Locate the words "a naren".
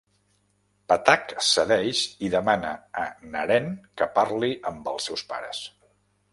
3.03-3.71